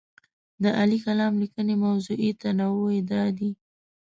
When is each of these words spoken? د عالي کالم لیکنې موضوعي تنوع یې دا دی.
د 0.61 0.63
عالي 0.77 0.97
کالم 1.05 1.33
لیکنې 1.41 1.75
موضوعي 1.85 2.29
تنوع 2.41 2.87
یې 2.95 3.01
دا 3.11 3.23
دی. 3.37 3.51